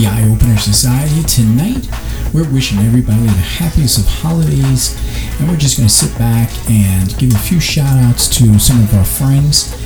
[0.00, 1.22] the Eye Opener Society.
[1.24, 1.86] Tonight,
[2.32, 4.96] we're wishing everybody the happiest of holidays,
[5.38, 8.80] and we're just going to sit back and give a few shout outs to some
[8.82, 9.76] of our friends.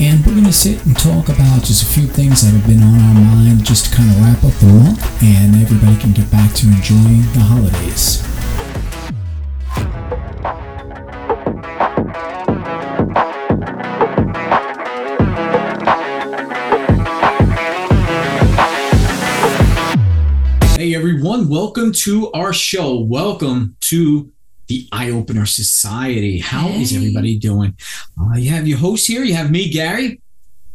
[0.00, 2.82] And we're going to sit and talk about just a few things that have been
[2.82, 6.28] on our mind just to kind of wrap up the month, and everybody can get
[6.32, 8.23] back to enjoying the holidays.
[21.94, 22.98] To our show.
[23.00, 24.30] Welcome to
[24.66, 26.38] the Eye Opener Society.
[26.40, 26.96] How is Hey.
[26.96, 27.74] everybody doing?
[28.18, 29.22] Uh, you have your host here.
[29.24, 30.20] You have me, Gary.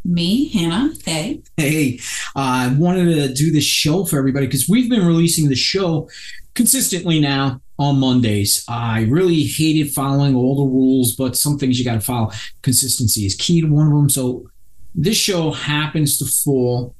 [0.05, 1.41] Me, Hannah, Hey.
[1.57, 1.99] Hey,
[2.35, 6.09] uh, I wanted to do this show for everybody because we've been releasing the show
[6.55, 8.63] consistently now on Mondays.
[8.69, 12.31] I really hated following all the rules, but some things you got to follow.
[12.61, 14.09] Consistency is key to one of them.
[14.09, 14.49] So
[14.95, 16.95] this show happens to fall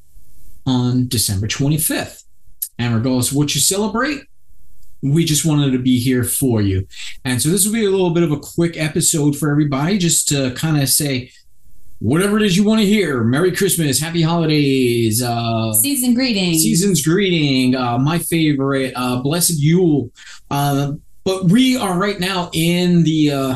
[0.66, 2.24] on December 25th.
[2.80, 4.24] And regardless of what you celebrate,
[5.02, 6.88] we just wanted to be here for you.
[7.24, 10.28] And so this will be a little bit of a quick episode for everybody just
[10.30, 11.32] to kind of say,
[12.00, 13.24] whatever it is you want to hear.
[13.24, 16.64] Merry Christmas, Happy Holidays, uh, Season greetings.
[16.64, 20.10] Season's Greeting, uh, my favorite, uh, Blessed Yule.
[20.50, 20.94] Uh,
[21.24, 23.56] but we are right now in the, uh,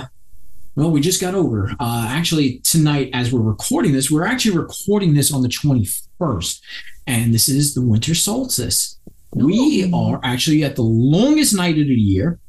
[0.75, 1.71] well, we just got over.
[1.79, 6.61] Uh, actually, tonight, as we're recording this, we're actually recording this on the 21st,
[7.07, 8.97] and this is the winter solstice.
[9.35, 12.39] We are actually at the longest night of the year,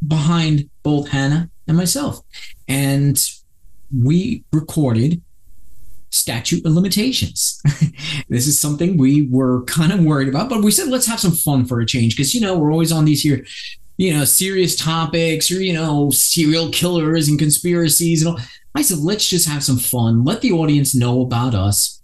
[0.08, 2.22] behind both Hannah and myself.
[2.68, 3.22] And
[3.96, 5.22] we recorded
[6.12, 7.62] statute of limitations.
[8.30, 11.31] this is something we were kind of worried about, but we said let's have some
[11.31, 13.46] fun for a change because you know we're always on these here,
[13.98, 18.44] you know, serious topics or you know serial killers and conspiracies and all.
[18.75, 22.00] I said let's just have some fun, let the audience know about us.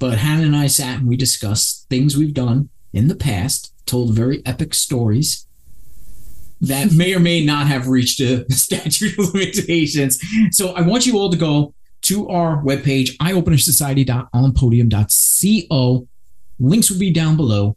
[0.00, 4.14] But Hannah and I sat and we discussed things we've done in the past, told
[4.14, 5.46] very epic stories
[6.60, 10.22] that may or may not have reached a statute of limitations.
[10.50, 16.08] So I want you all to go to our webpage, eyeopenersociety.onpodium.co.
[16.58, 17.76] Links will be down below.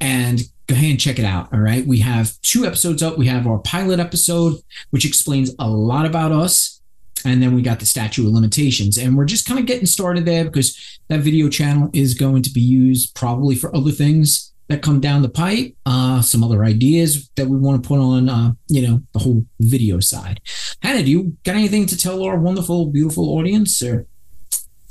[0.00, 1.52] And go ahead and check it out.
[1.52, 1.86] All right.
[1.86, 3.18] We have two episodes up.
[3.18, 4.54] We have our pilot episode,
[4.90, 6.79] which explains a lot about us.
[7.24, 8.96] And then we got the statute of limitations.
[8.96, 12.50] And we're just kind of getting started there because that video channel is going to
[12.50, 17.28] be used probably for other things that come down the pipe, uh, some other ideas
[17.34, 20.40] that we want to put on, uh, you know, the whole video side.
[20.80, 23.82] Hannah, do you got anything to tell our wonderful, beautiful audience?
[23.82, 24.06] Or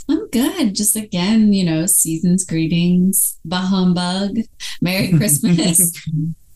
[0.10, 0.76] I'm good.
[0.76, 4.40] Just again, you know, season's greetings, bah humbug,
[4.82, 5.94] Merry Christmas,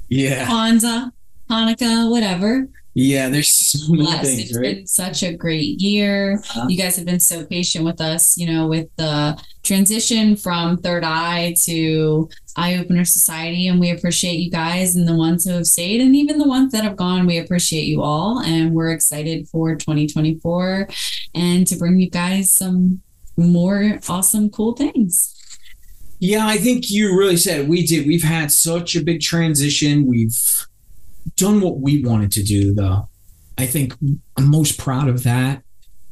[0.09, 1.11] yeah, Kwanzaa,
[1.49, 2.67] Hanukkah, whatever.
[2.93, 3.29] Yeah.
[3.29, 4.23] There's so many Blessed.
[4.23, 4.75] things, It's right?
[4.77, 6.35] been such a great year.
[6.39, 6.67] Uh-huh.
[6.67, 11.03] You guys have been so patient with us, you know, with the transition from Third
[11.03, 13.67] Eye to Eye Opener Society.
[13.67, 16.71] And we appreciate you guys and the ones who have stayed and even the ones
[16.73, 17.25] that have gone.
[17.25, 18.39] We appreciate you all.
[18.39, 20.87] And we're excited for 2024
[21.33, 23.01] and to bring you guys some
[23.37, 25.35] more awesome, cool things.
[26.19, 27.67] Yeah, I think you really said it.
[27.67, 28.05] we did.
[28.07, 30.05] We've had such a big transition.
[30.05, 30.37] We've
[31.35, 33.09] done what we wanted to do, though.
[33.57, 33.93] I think
[34.37, 35.63] I'm most proud of that.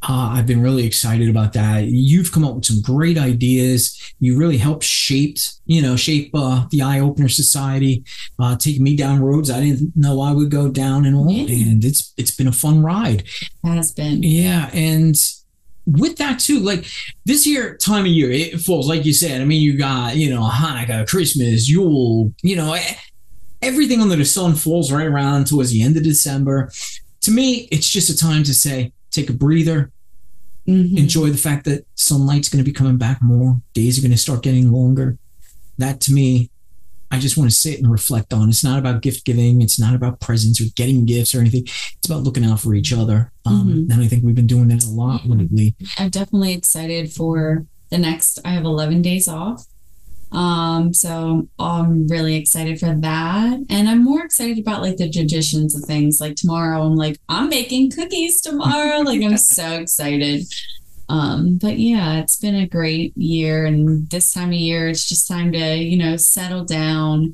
[0.03, 1.85] Uh, I've been really excited about that.
[1.85, 4.13] You've come up with some great ideas.
[4.19, 8.03] You really helped shape, you know, shape uh, the Eye Opener Society,
[8.39, 11.31] uh, taking me down roads I didn't know I would go down and all.
[11.31, 11.69] Yeah.
[11.69, 13.25] And it's it's been a fun ride.
[13.63, 14.23] Has been.
[14.23, 15.15] Yeah, and
[15.85, 16.85] with that too, like
[17.25, 19.39] this year time of year, it falls like you said.
[19.39, 22.97] I mean, you got you know Hanukkah, Christmas, Yule, you know, e-
[23.61, 26.71] everything under the sun falls right around towards the end of December.
[27.21, 29.91] To me, it's just a time to say, take a breather,
[30.67, 30.97] Mhm.
[30.97, 33.61] enjoy the fact that sunlight's going to be coming back more.
[33.73, 35.17] Days are going to start getting longer.
[35.77, 36.49] That to me,
[37.13, 38.47] I just want to sit and reflect on.
[38.49, 39.61] It's not about gift giving.
[39.61, 41.63] It's not about presents or getting gifts or anything.
[41.65, 43.31] It's about looking out for each other.
[43.45, 43.93] Um, Mhm.
[43.93, 45.75] And I think we've been doing that a lot lately.
[45.97, 48.39] I'm definitely excited for the next.
[48.45, 49.65] I have 11 days off.
[50.31, 53.59] Um, so I'm really excited for that.
[53.69, 56.19] And I'm more excited about like the traditions of things.
[56.21, 58.99] Like tomorrow, I'm like, I'm making cookies tomorrow.
[58.99, 60.45] like I'm so excited.
[61.09, 63.65] Um, but yeah, it's been a great year.
[63.65, 67.33] And this time of year, it's just time to, you know, settle down,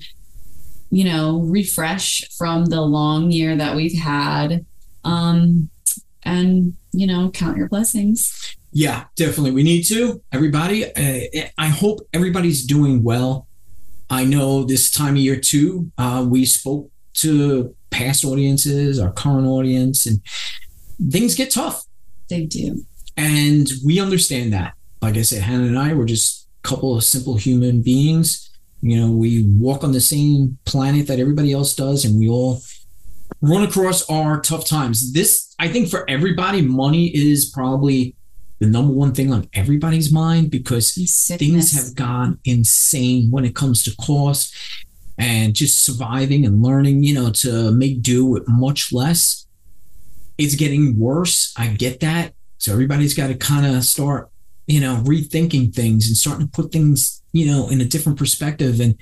[0.90, 4.66] you know, refresh from the long year that we've had.
[5.04, 5.70] Um,
[6.24, 8.57] and, you know, count your blessings.
[8.72, 9.52] Yeah, definitely.
[9.52, 10.22] We need to.
[10.32, 13.48] Everybody, uh, I hope everybody's doing well.
[14.10, 19.48] I know this time of year too, uh, we spoke to past audiences, our current
[19.48, 20.22] audience, and
[21.12, 21.86] things get tough.
[22.30, 22.84] They do.
[23.16, 24.74] And we understand that.
[25.02, 28.50] Like I said, Hannah and I were just a couple of simple human beings.
[28.82, 32.62] You know, we walk on the same planet that everybody else does, and we all
[33.42, 35.14] run across our tough times.
[35.14, 38.16] This, I think, for everybody, money is probably
[38.60, 40.94] the number one thing on everybody's mind because
[41.38, 44.56] things have gone insane when it comes to cost
[45.18, 49.48] and just surviving and learning, you know, to make do with much less.
[50.38, 51.54] It's getting worse.
[51.58, 52.34] I get that.
[52.58, 54.30] So everybody's got to kind of start,
[54.66, 58.80] you know, rethinking things and starting to put things, you know, in a different perspective.
[58.80, 58.96] And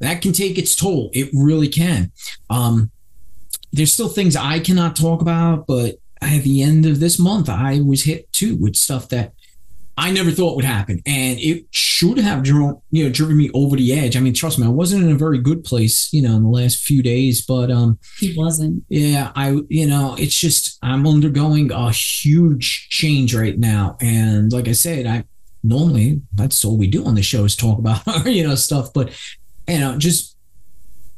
[0.00, 1.10] that can take its toll.
[1.12, 2.12] It really can.
[2.50, 2.90] Um,
[3.72, 7.80] there's still things I cannot talk about, but at the end of this month, I
[7.80, 9.32] was hit too with stuff that
[9.96, 13.76] I never thought would happen, and it should have driven you know driven me over
[13.76, 14.16] the edge.
[14.16, 16.48] I mean, trust me, I wasn't in a very good place, you know, in the
[16.48, 18.84] last few days, but um, He wasn't.
[18.88, 24.68] yeah, I you know, it's just I'm undergoing a huge change right now, and like
[24.68, 25.24] I said, I
[25.64, 29.10] normally that's all we do on the show is talk about you know stuff, but
[29.66, 30.36] you know, just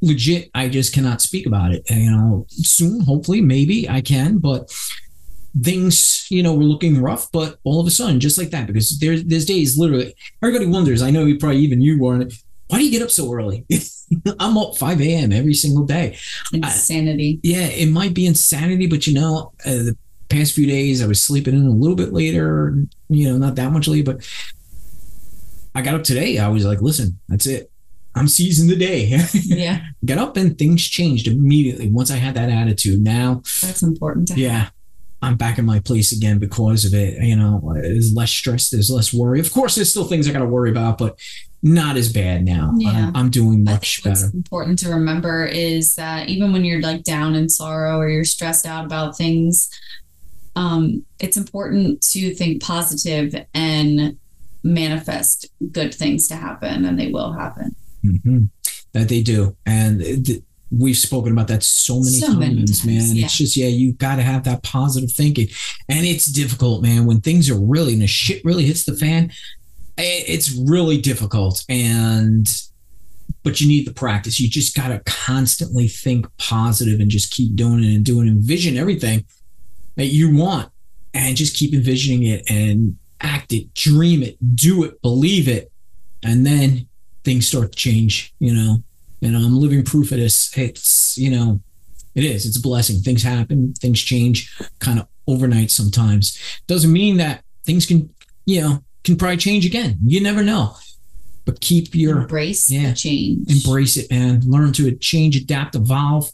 [0.00, 1.88] legit, I just cannot speak about it.
[1.90, 4.70] You know, soon, hopefully, maybe I can, but
[5.62, 8.98] things, you know, were looking rough, but all of a sudden, just like that, because
[8.98, 11.02] there's there's days literally everybody wonders.
[11.02, 12.32] I know you probably even you weren't
[12.68, 13.66] Why do you get up so early?
[14.40, 15.32] I'm up 5 a.m.
[15.32, 16.18] every single day.
[16.52, 17.40] Insanity.
[17.42, 19.96] Yeah, it might be insanity, but you know, uh, the
[20.28, 23.72] past few days I was sleeping in a little bit later, you know, not that
[23.72, 24.28] much later, but
[25.74, 26.38] I got up today.
[26.38, 27.70] I was like, listen, that's it.
[28.14, 29.20] I'm seizing the day.
[29.32, 33.00] yeah, Get up and things changed immediately once I had that attitude.
[33.00, 34.28] Now, that's important.
[34.28, 34.70] To yeah,
[35.22, 37.22] I'm back in my place again because of it.
[37.22, 39.38] You know, there's less stress, there's less worry.
[39.40, 41.18] Of course, there's still things I got to worry about, but
[41.62, 42.72] not as bad now.
[42.76, 42.90] Yeah.
[43.08, 44.36] I'm, I'm doing I much think what's better.
[44.36, 48.66] important to remember is that even when you're like down in sorrow or you're stressed
[48.66, 49.68] out about things,
[50.56, 54.18] um, it's important to think positive and
[54.62, 57.76] manifest good things to happen, and they will happen.
[58.02, 58.44] Hmm
[58.92, 60.42] That they do, and th-
[60.72, 63.16] we've spoken about that so many So times, many times, man.
[63.16, 63.24] yeah.
[63.24, 65.48] It's just yeah, you got to have that positive thinking,
[65.88, 67.06] and it's difficult, man.
[67.06, 69.30] When things are really and the shit really hits the fan,
[69.98, 72.48] it's really difficult, and
[73.42, 74.38] but you need the practice.
[74.40, 78.32] You just got to constantly think positive and just keep doing it and doing it,
[78.32, 79.24] envision everything
[79.96, 80.70] that you want,
[81.14, 85.70] and just keep envisioning it and act it, dream it, do it, believe it,
[86.22, 86.86] and then
[87.24, 88.34] things start to change.
[88.38, 88.82] You know,
[89.22, 90.56] and I'm living proof of this.
[90.56, 91.60] It's you know,
[92.14, 92.46] it is.
[92.46, 93.00] It's a blessing.
[93.00, 93.74] Things happen.
[93.74, 95.70] Things change, kind of overnight.
[95.70, 98.10] Sometimes doesn't mean that things can
[98.46, 99.98] you know can probably change again.
[100.04, 100.76] You never know.
[101.44, 102.90] But keep your Embrace yeah.
[102.90, 103.50] the change.
[103.50, 104.42] embrace it, man.
[104.44, 106.30] Learn to change, adapt, evolve.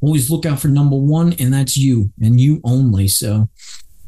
[0.00, 3.08] Always look out for number one, and that's you and you only.
[3.08, 3.48] So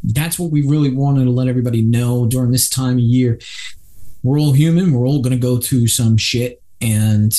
[0.05, 3.39] that's what we really wanted to let everybody know during this time of year.
[4.23, 4.93] We're all human.
[4.93, 7.33] We're all going to go through some shit, and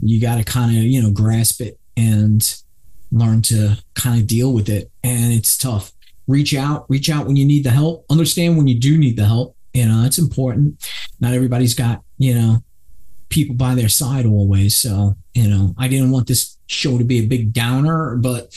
[0.00, 2.62] you got to kind of, you know, grasp it and
[3.10, 4.90] learn to kind of deal with it.
[5.02, 5.92] And it's tough.
[6.26, 8.04] Reach out, reach out when you need the help.
[8.10, 9.56] Understand when you do need the help.
[9.72, 10.86] You know, it's important.
[11.20, 12.62] Not everybody's got, you know,
[13.30, 14.76] people by their side always.
[14.76, 18.52] So, you know, I didn't want this show to be a big downer, but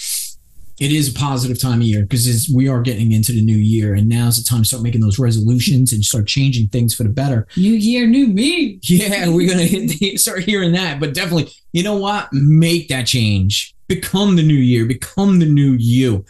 [0.82, 3.94] it is a positive time of year because we are getting into the new year
[3.94, 7.10] and now's the time to start making those resolutions and start changing things for the
[7.10, 7.48] better.
[7.56, 8.80] New year, new me.
[8.82, 12.34] Yeah, we're going to start hearing that, but definitely, you know what?
[12.34, 13.76] Make that change.
[13.88, 16.26] Become the new year, become the new you.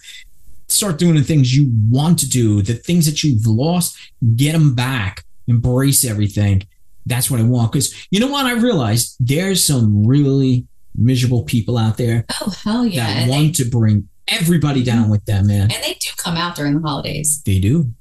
[0.67, 3.97] Start doing the things you want to do, the things that you've lost,
[4.35, 5.23] get them back.
[5.47, 6.63] Embrace everything.
[7.05, 7.71] That's what I want.
[7.71, 8.45] Because you know what?
[8.45, 13.05] I realized there's some really miserable people out there Oh hell yeah!
[13.05, 15.71] that want to bring everybody down with them, man.
[15.71, 17.41] and they do come out during the holidays.
[17.45, 17.91] They do.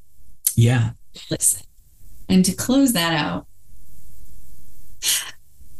[0.55, 0.91] Yeah.
[1.31, 1.67] Listen.
[2.29, 3.47] And to close that out,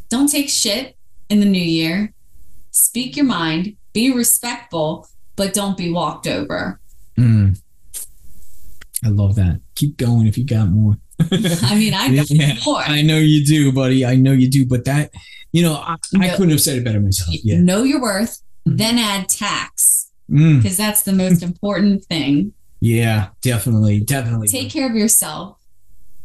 [0.09, 0.97] don't take shit
[1.29, 2.13] in the new year.
[2.73, 6.81] Speak your mind, be respectful, but don't be walked over.
[7.17, 7.61] Mm.
[9.05, 9.61] I love that.
[9.75, 10.97] Keep going if you got more.
[11.21, 12.81] I mean, I got Yeah, more.
[12.81, 14.05] I know you do, buddy.
[14.05, 14.67] I know you do.
[14.67, 15.11] But that,
[15.53, 15.97] you know, I,
[16.31, 17.35] couldn't have said it better myself.
[17.43, 17.61] Yeah.
[17.61, 20.63] Know your worth, then add tax Mm.
[20.63, 22.53] because that's the most important thing.
[22.81, 24.01] Yeah, definitely.
[24.01, 24.49] Definitely.
[24.49, 25.59] Take care of yourself.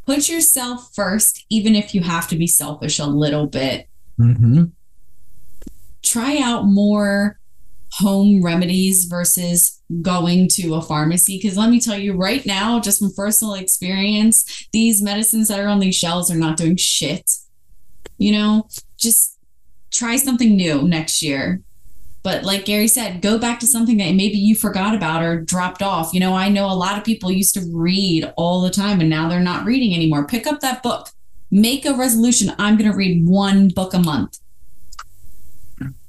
[0.06, 3.88] Put yourself first, even if you have to be selfish a little bit.
[4.18, 4.66] hmm
[6.04, 7.40] Try out more
[7.94, 11.40] home remedies versus going to a pharmacy.
[11.42, 15.68] Because let me tell you right now, just from personal experience, these medicines that are
[15.68, 17.32] on these shelves are not doing shit.
[18.18, 19.40] You know, just
[19.92, 21.62] try something new next year.
[22.26, 25.84] But like Gary said, go back to something that maybe you forgot about or dropped
[25.84, 26.12] off.
[26.12, 29.12] You know, I know a lot of people used to read all the time and
[29.12, 30.26] now they're not reading anymore.
[30.26, 31.10] Pick up that book.
[31.52, 32.52] Make a resolution.
[32.58, 34.40] I'm going to read one book a month.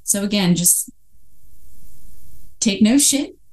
[0.05, 0.89] So again, just
[2.61, 3.37] take no shit.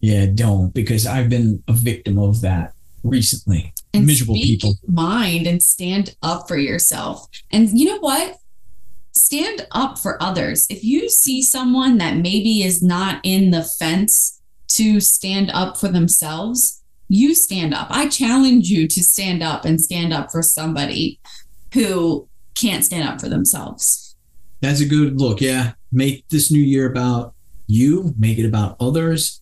[0.00, 2.72] yeah, don't because I've been a victim of that
[3.04, 3.74] recently.
[3.92, 4.76] and Miserable people.
[4.88, 7.28] mind and stand up for yourself.
[7.50, 8.38] And you know what?
[9.16, 10.66] Stand up for others.
[10.68, 15.88] If you see someone that maybe is not in the fence to stand up for
[15.88, 17.88] themselves, you stand up.
[17.90, 21.18] I challenge you to stand up and stand up for somebody
[21.72, 24.16] who can't stand up for themselves.
[24.60, 25.40] That's a good look.
[25.40, 25.72] Yeah.
[25.92, 27.34] Make this new year about
[27.66, 29.40] you, make it about others.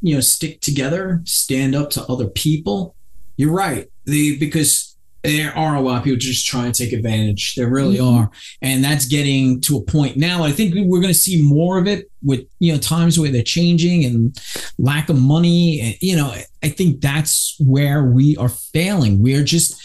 [0.00, 2.94] You know, stick together, stand up to other people.
[3.36, 3.90] You're right.
[4.04, 4.93] The because
[5.24, 7.54] there are a lot of people just trying to take advantage.
[7.54, 8.12] There really Mhm.
[8.12, 8.30] are.
[8.60, 10.44] And that's getting to a point now.
[10.44, 13.42] I think we're going to see more of it with, you know, times where they're
[13.42, 14.38] changing and
[14.78, 15.80] lack of money.
[15.80, 19.20] And, you know, I think that's where we are failing.
[19.22, 19.80] We are just,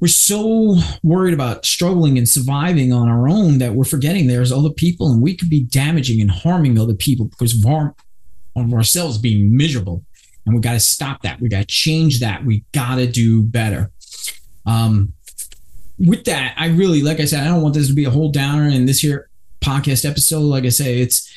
[0.00, 4.70] we're so worried about struggling and surviving on our own that we're forgetting there's other
[4.70, 7.94] people and we could be damaging and harming other people because of, our,
[8.56, 10.02] of ourselves being miserable.
[10.46, 11.40] And we got to stop that.
[11.40, 12.46] We got to change that.
[12.46, 13.90] We got to do better.
[14.66, 15.12] Um,
[15.98, 18.30] with that, I really, like I said, I don't want this to be a whole
[18.30, 18.68] downer.
[18.68, 19.28] And this here
[19.60, 21.32] podcast episode, like I say, it's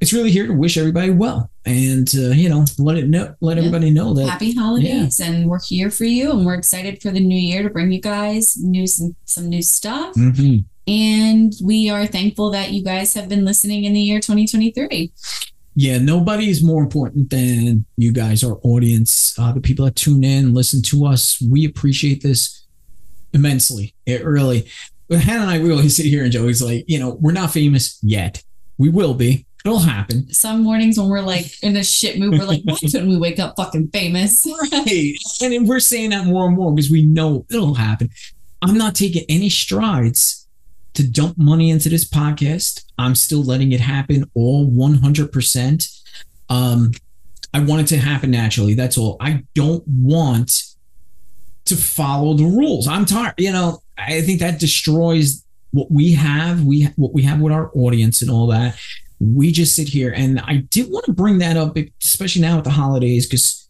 [0.00, 3.56] it's really here to wish everybody well and uh, you know let it know, let
[3.56, 3.62] Yeah.
[3.62, 7.20] everybody know that Happy holidays, and we're here for you, and we're excited for the
[7.20, 10.14] new year to bring you guys new some, some new stuff.
[10.16, 10.64] Mhm.
[10.88, 15.12] And we are thankful that you guys have been listening in the year 2023.
[15.74, 20.24] Yeah, nobody is more important than you guys, our audience, uh, the people that tune
[20.24, 21.42] in, listen to us.
[21.50, 22.66] We appreciate this
[23.32, 23.94] immensely.
[24.04, 24.68] It really,
[25.08, 27.52] but Hannah and I, we always sit here and Joey's like, you know, we're not
[27.52, 28.42] famous yet.
[28.76, 29.46] We will be.
[29.64, 30.32] It'll happen.
[30.32, 33.38] Some mornings when we're like in a shit mood, we're like, why couldn't we wake
[33.38, 34.44] up fucking famous?
[34.72, 35.14] Right.
[35.40, 38.10] And we're saying that more and more because we know it'll happen.
[38.60, 40.41] I'm not taking any strides
[40.94, 42.84] to dump money into this podcast.
[42.98, 46.00] I'm still letting it happen all 100%.
[46.48, 46.92] Um,
[47.54, 48.74] I want it to happen naturally.
[48.74, 49.16] That's all.
[49.20, 50.62] I don't want
[51.66, 52.88] to follow the rules.
[52.88, 53.34] I'm tired.
[53.38, 56.64] You know, I think that destroys what we have.
[56.64, 58.78] We what we have with our audience and all that.
[59.20, 62.64] We just sit here, and I did want to bring that up, especially now with
[62.64, 63.68] the holidays, because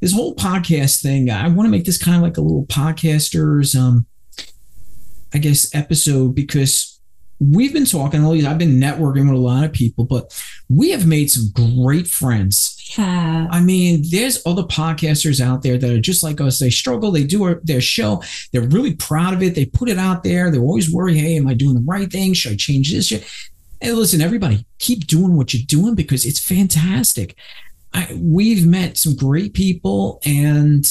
[0.00, 1.30] this whole podcast thing.
[1.30, 4.06] I want to make this kind of like a little podcasters, um,
[5.34, 7.00] I guess, episode because
[7.40, 8.24] we've been talking.
[8.24, 10.32] All these, I've been networking with a lot of people, but
[10.68, 13.46] we have made some great friends Yeah.
[13.50, 16.58] I mean, there's other podcasters out there that are just like us.
[16.58, 17.10] They struggle.
[17.12, 18.22] They do their show.
[18.52, 19.54] They're really proud of it.
[19.54, 20.50] They put it out there.
[20.50, 22.32] They're always worry, hey, am I doing the right thing?
[22.34, 23.06] Should I change this?
[23.06, 23.24] Should-
[23.80, 27.36] Hey, listen, everybody, keep doing what you're doing because it's fantastic.
[27.92, 30.84] I, we've met some great people and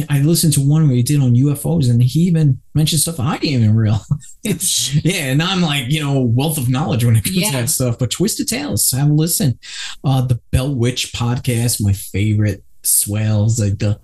[0.09, 3.37] I listened to one where he did on UFOs, and he even mentioned stuff I
[3.37, 4.03] didn't even realize.
[4.43, 7.51] yeah, and I'm like, you know, wealth of knowledge when it comes Yeah.
[7.51, 7.99] to that stuff.
[7.99, 9.59] But Twisted Tales, have a listen.
[10.03, 12.63] Uh, the Bell Witch podcast, my favorite.
[12.85, 13.99] Swells like the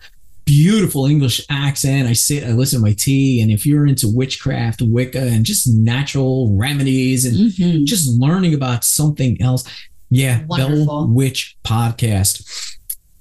[0.45, 2.07] beautiful English accent.
[2.07, 5.67] I sit, I listen to my tea, and if you're into witchcraft, Wicca, and just
[5.67, 7.85] natural remedies and Mhm.
[7.85, 9.63] just learning about something else.
[10.09, 10.85] Yeah, Wonderful.
[10.85, 12.41] Bell Witch podcast.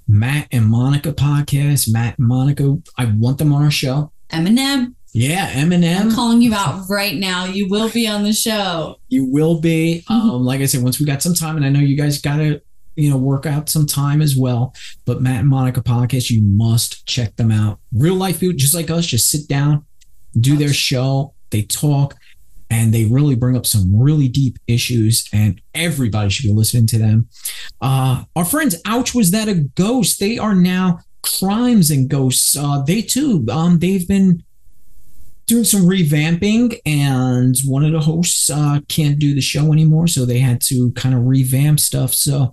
[0.09, 1.93] Matt and Monica podcast.
[1.93, 4.11] Matt and Monica, I want them on our show.
[4.31, 7.45] Eminem, Yeah, I'm Eminem, calling you out right now.
[7.45, 8.97] You will be on the show.
[9.09, 10.05] you will be.
[10.09, 12.38] Um, like I said, once we got some time, and I know you guys got
[12.38, 12.61] to,
[12.97, 14.75] you know, work out some time as well.
[15.05, 17.79] But Matt and Monica podcast, you must check them out.
[17.93, 19.85] Real life people, just like us, just sit down,
[20.41, 21.35] do their show.
[21.50, 22.17] They talk,
[22.71, 26.99] and they really bring up some really deep issues, and everybody should be listening to
[26.99, 27.29] them.
[27.81, 30.21] Uh, our friends, ouch, was that a ghost?
[30.21, 32.57] They are now crimes and ghosts.
[32.57, 34.43] Uh, they too, um, they've been
[35.47, 40.25] doing some revamping, and one of the hosts uh, can't do the show anymore, so
[40.25, 42.13] they had to kind of revamp stuff.
[42.13, 42.53] So,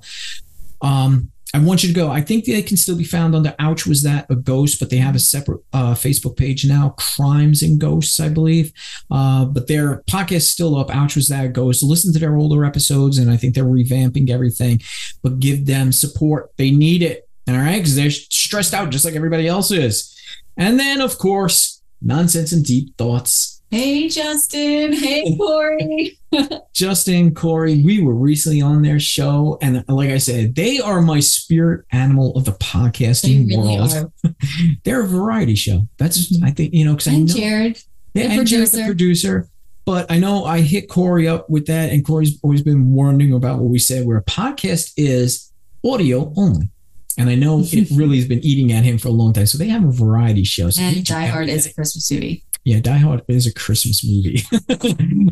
[0.82, 2.10] um, I want you to go.
[2.10, 4.98] I think they can still be found under Ouch Was That a Ghost, but they
[4.98, 8.74] have a separate uh, Facebook page now, Crimes and Ghosts, I believe.
[9.10, 10.94] Uh, but their podcast is still up.
[10.94, 11.84] Ouch Was That a Ghost.
[11.84, 14.82] Listen to their older episodes, and I think they're revamping everything.
[15.22, 16.52] But give them support.
[16.58, 17.30] They need it.
[17.48, 20.20] All right, because they're stressed out just like everybody else is.
[20.58, 23.55] And then, of course, nonsense and deep thoughts.
[23.76, 24.94] Hey, Justin.
[24.94, 26.18] Hey, Corey.
[26.74, 31.20] Justin, Corey, we were recently on their show, and like I said, they are my
[31.20, 34.14] spirit animal of the They podcasting really world.
[34.86, 35.90] They're a variety show.
[35.98, 36.44] That's Mhm.
[36.48, 37.84] I think you know because I know Jared.
[38.14, 38.86] yeah, the and Jared, the producer.
[38.86, 39.50] producer.
[39.84, 43.60] But I know I hit Corey up with that, and Corey's always been warning about
[43.60, 45.52] what we said, where a podcast is
[45.84, 46.70] audio only.
[47.18, 49.46] And I know it really has been eating at him for a long time.
[49.48, 50.70] So they have a variety show.
[50.70, 52.44] So And they Die Hard is a Christmas movie.
[52.66, 54.42] Yeah, Die Hard is a Christmas movie.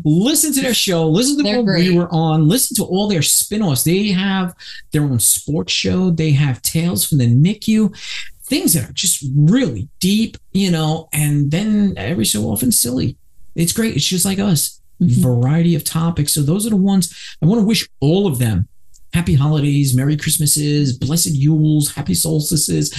[0.04, 1.08] listen to their show.
[1.08, 1.88] Listen to They're what great.
[1.90, 2.48] we were on.
[2.48, 3.82] Listen to all their spin-offs.
[3.82, 4.54] They have
[4.92, 6.10] their own sports show.
[6.10, 7.92] They have Tales from the NICU.
[8.44, 13.16] Things that are just really deep, you know, and then every so often silly.
[13.56, 13.96] It's great.
[13.96, 14.80] It's just like us.
[15.02, 15.20] Mhm.
[15.20, 16.32] Variety of topics.
[16.34, 18.68] So those are the ones I want to wish all of them
[19.12, 22.92] happy holidays, Merry Christmases, blessed Yules, happy solstices,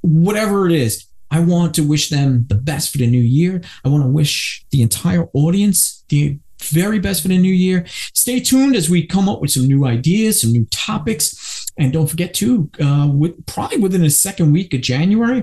[0.00, 1.06] whatever it is.
[1.34, 3.60] I want to wish them the best for the new year.
[3.84, 7.84] I want to wish the entire audience the very best for the new year.
[8.14, 11.66] Stay tuned as we come up with some new ideas, some new topics.
[11.76, 15.42] And don't forget to, uh, with, probably within the second week of January,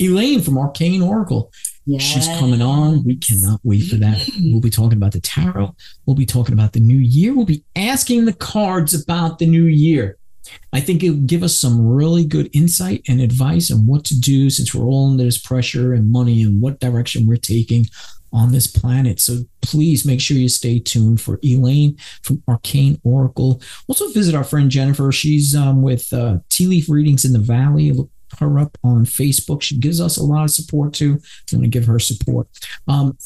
[0.00, 1.52] Elaine from Arcane Oracle.
[1.84, 2.02] Yes.
[2.02, 3.04] She's coming on.
[3.04, 4.26] We cannot wait for that.
[4.40, 5.74] We'll be talking about the tarot.
[6.06, 7.34] We'll be talking about the new year.
[7.34, 10.17] We'll be asking the cards about the new year.
[10.72, 14.50] I think it'll give us some really good insight and advice on what to do
[14.50, 17.86] since we're all under this pressure and money and what direction we're taking
[18.32, 19.20] on this planet.
[19.20, 23.62] So please make sure you stay tuned for Elaine from Arcane Oracle.
[23.86, 25.10] Also visit our friend Jennifer.
[25.12, 27.92] She's um, with uh, Tea Leaf Readings in the Valley.
[27.92, 29.62] Look her up on Facebook.
[29.62, 31.18] She gives us a lot of support too.
[31.52, 32.48] I want to give her support.
[32.86, 33.16] Um,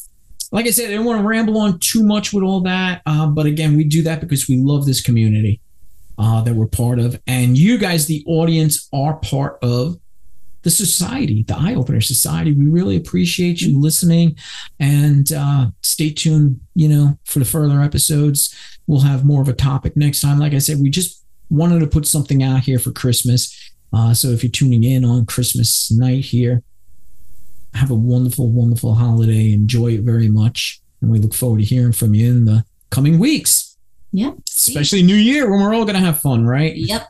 [0.52, 3.02] like I said, I don't want to ramble on too much with all that.
[3.06, 5.61] Uh, but again, we do that because we love this community
[6.18, 7.20] uh, that we're part of.
[7.27, 9.96] And you guys, the audience, are part of
[10.62, 12.53] the society, the Eye Opener Society.
[12.53, 14.37] We really appreciate you listening
[14.79, 18.55] and uh, stay tuned, you know, for the further episodes.
[18.87, 20.38] We'll have more of a topic next time.
[20.38, 23.72] Like I said, we just wanted to put something out here for Christmas.
[23.92, 26.62] Uh, so if you're tuning in on Christmas night here,
[27.75, 29.53] have a wonderful, wonderful holiday.
[29.53, 30.81] Enjoy it very much.
[31.01, 33.71] And we look forward to hearing from you in the coming weeks,
[34.12, 34.35] Yep.
[34.48, 36.75] especially New Year when we're all going to have fun, right?
[36.77, 37.07] Yep.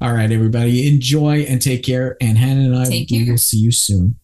[0.00, 0.88] All right, everybody.
[0.88, 2.16] Enjoy and take care.
[2.20, 3.32] And Hannah and I Take we care.
[3.34, 4.16] will see you soon.